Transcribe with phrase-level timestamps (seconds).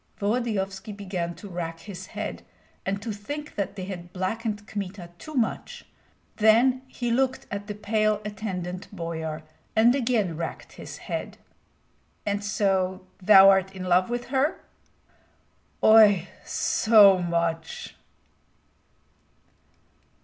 [0.19, 2.41] Volodyovski began to rack his head,
[2.87, 5.85] and to think that they had blackened Kmita too much;
[6.37, 9.43] then he looked at the pale attendant boyar
[9.75, 11.37] and again racked his head.
[12.25, 14.61] "And so thou art in love with her?"
[15.83, 17.93] "Oi, so much!"